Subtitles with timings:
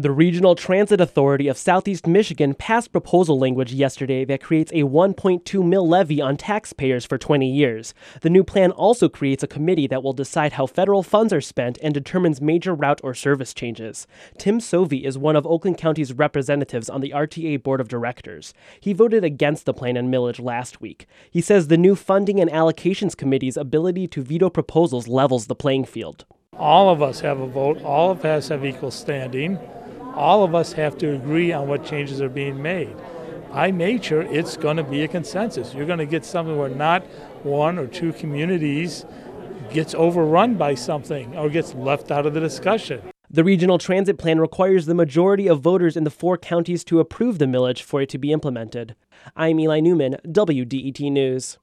[0.00, 5.66] The Regional Transit Authority of Southeast Michigan passed proposal language yesterday that creates a 1.2
[5.66, 7.94] mill levy on taxpayers for 20 years.
[8.20, 11.78] The new plan also creates a committee that will decide how federal funds are spent
[11.82, 14.06] and determines major route or service changes.
[14.38, 18.54] Tim Sovey is one of Oakland County's representatives on the RTA board of directors.
[18.78, 21.08] He voted against the plan and millage last week.
[21.28, 25.86] He says the new funding and allocations committee's ability to veto proposals levels the playing
[25.86, 26.24] field.
[26.56, 29.58] All of us have a vote, all of us have equal standing
[30.18, 32.94] all of us have to agree on what changes are being made.
[33.52, 35.72] By nature, it's going to be a consensus.
[35.72, 37.02] You're going to get something where not
[37.44, 39.06] one or two communities
[39.70, 43.00] gets overrun by something or gets left out of the discussion.
[43.30, 47.38] The regional transit plan requires the majority of voters in the four counties to approve
[47.38, 48.96] the millage for it to be implemented.
[49.36, 51.56] I'm Eli Newman, WDET News.